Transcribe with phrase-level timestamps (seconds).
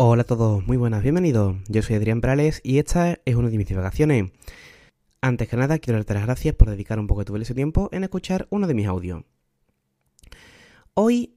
[0.00, 1.56] Hola a todos, muy buenas, bienvenidos.
[1.66, 4.30] Yo soy Adrián Prales y esta es una de mis divagaciones.
[5.20, 7.88] Antes que nada, quiero darte las gracias por dedicar un poco de tu valioso tiempo
[7.90, 9.24] en escuchar uno de mis audios.
[10.94, 11.34] Hoy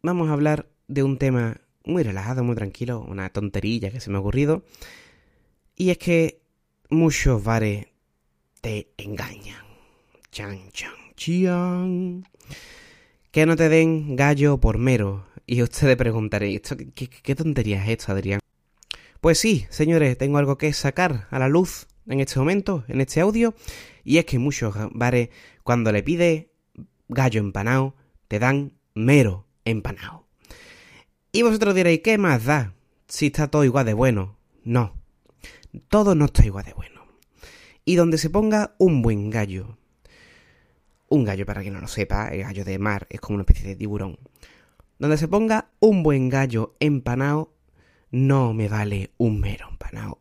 [0.00, 4.18] vamos a hablar de un tema muy relajado, muy tranquilo, una tonterilla que se me
[4.18, 4.62] ha ocurrido.
[5.74, 6.40] Y es que
[6.90, 7.88] muchos bares
[8.60, 9.64] te engañan.
[10.30, 12.24] Chan, chan, chan.
[13.32, 15.27] Que no te den gallo por mero.
[15.50, 18.38] Y ustedes preguntaréis, ¿esto, qué, tontería es esto, Adrián?
[19.22, 23.22] Pues sí, señores, tengo algo que sacar a la luz en este momento, en este
[23.22, 23.54] audio,
[24.04, 25.30] y es que muchos bares,
[25.62, 26.52] cuando le pide
[27.08, 27.94] gallo empanado,
[28.28, 30.26] te dan mero empanado.
[31.32, 32.74] Y vosotros diréis, ¿qué más da?
[33.06, 34.36] Si está todo igual de bueno.
[34.64, 35.00] No,
[35.88, 37.06] todo no está igual de bueno.
[37.86, 39.78] Y donde se ponga un buen gallo.
[41.08, 43.66] Un gallo, para quien no lo sepa, el gallo de mar es como una especie
[43.66, 44.18] de tiburón.
[44.98, 47.54] Donde se ponga un buen gallo empanado,
[48.10, 50.18] no me vale un mero empanado.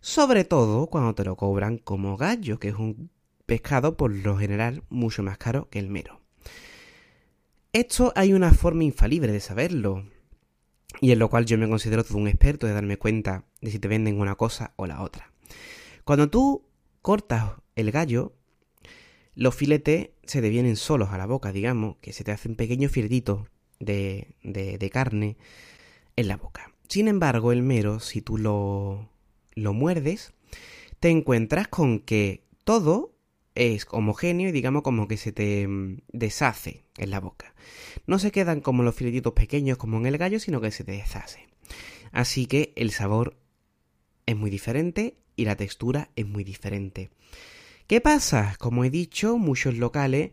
[0.00, 3.10] Sobre todo cuando te lo cobran como gallo, que es un
[3.46, 6.20] pescado por lo general mucho más caro que el mero.
[7.72, 10.04] Esto hay una forma infalible de saberlo,
[11.00, 13.80] y en lo cual yo me considero todo un experto de darme cuenta de si
[13.80, 15.32] te venden una cosa o la otra.
[16.04, 16.66] Cuando tú
[17.02, 18.34] cortas el gallo,
[19.34, 22.92] los filetes se te vienen solos a la boca, digamos, que se te hacen pequeños
[22.92, 23.48] filetitos
[23.80, 25.36] de, de, carne
[26.16, 26.72] en la boca.
[26.88, 29.08] Sin embargo, el mero, si tú lo,
[29.54, 30.32] lo muerdes,
[31.00, 33.16] te encuentras con que todo
[33.54, 37.54] es homogéneo y digamos como que se te mm, deshace en la boca.
[38.06, 40.92] No se quedan como los filetitos pequeños como en el gallo, sino que se te
[40.92, 41.48] deshace.
[42.12, 43.36] Así que el sabor
[44.26, 47.10] es muy diferente y la textura es muy diferente.
[47.86, 48.56] ¿Qué pasa?
[48.58, 50.30] Como he dicho, muchos locales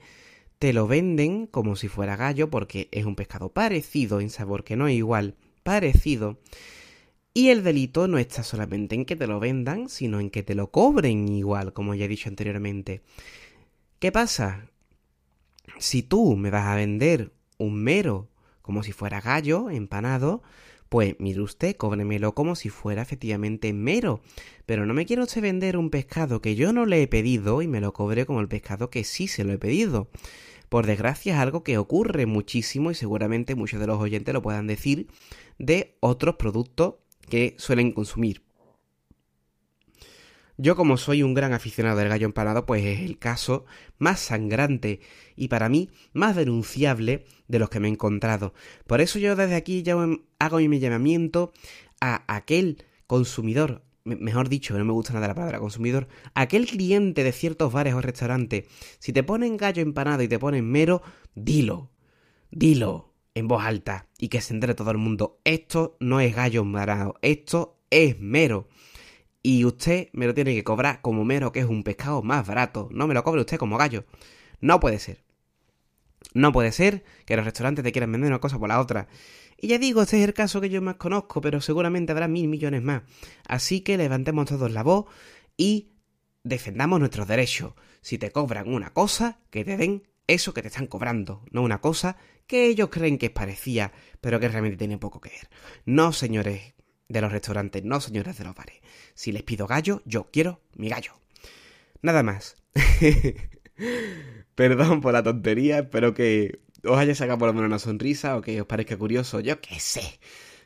[0.60, 4.76] te lo venden como si fuera gallo porque es un pescado parecido en sabor, que
[4.76, 6.40] no es igual, parecido.
[7.34, 10.56] Y el delito no está solamente en que te lo vendan, sino en que te
[10.56, 13.02] lo cobren igual, como ya he dicho anteriormente.
[14.00, 14.72] ¿Qué pasa?
[15.78, 18.30] Si tú me vas a vender un mero
[18.64, 20.42] como si fuera gallo, empanado,
[20.90, 24.22] pues mire usted, cóbremelo como si fuera efectivamente mero.
[24.66, 27.68] Pero no me quiero usted vender un pescado que yo no le he pedido y
[27.68, 30.10] me lo cobre como el pescado que sí se lo he pedido.
[30.70, 34.68] Por desgracia es algo que ocurre muchísimo y seguramente muchos de los oyentes lo puedan
[34.68, 35.08] decir
[35.58, 36.96] de otros productos
[37.30, 38.44] que suelen consumir.
[40.60, 43.66] Yo como soy un gran aficionado del gallo empanado, pues es el caso
[44.00, 45.02] más sangrante
[45.36, 48.56] y para mí más denunciable de los que me he encontrado.
[48.88, 49.96] Por eso yo desde aquí ya
[50.40, 51.54] hago mi llamamiento
[52.02, 53.84] a aquel consumidor,
[54.16, 58.02] mejor dicho, no me gusta nada la palabra consumidor, aquel cliente de ciertos bares o
[58.02, 58.66] restaurantes,
[59.00, 61.02] si te ponen gallo empanado y te ponen mero,
[61.36, 61.92] dilo,
[62.50, 66.62] dilo en voz alta y que se entere todo el mundo, esto no es gallo
[66.62, 68.68] empanado, esto es mero.
[69.44, 72.90] Y usted me lo tiene que cobrar como mero, que es un pescado más barato.
[72.92, 74.04] No me lo cobre usted como gallo.
[74.60, 75.27] No puede ser.
[76.38, 79.08] No puede ser que los restaurantes te quieran vender una cosa por la otra.
[79.60, 82.48] Y ya digo, este es el caso que yo más conozco, pero seguramente habrá mil
[82.48, 83.02] millones más.
[83.48, 85.06] Así que levantemos todos la voz
[85.58, 85.94] y
[86.44, 87.74] defendamos nuestros derechos.
[88.02, 91.82] Si te cobran una cosa, que te den eso que te están cobrando, no una
[91.82, 95.50] cosa que ellos creen que es parecida, pero que realmente tiene poco que ver.
[95.86, 96.76] No, señores
[97.10, 98.80] de los restaurantes, no, señores de los bares.
[99.16, 101.14] Si les pido gallo, yo quiero mi gallo.
[102.04, 102.58] Nada más.
[104.56, 108.42] Perdón por la tontería, espero que os haya sacado por lo menos una sonrisa o
[108.42, 110.20] que os parezca curioso, yo qué sé,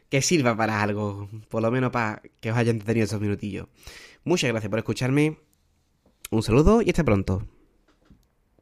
[0.10, 3.68] que sirva para algo, por lo menos para que os haya entretenido esos minutillos.
[4.24, 5.40] Muchas gracias por escucharme,
[6.30, 7.48] un saludo y hasta pronto.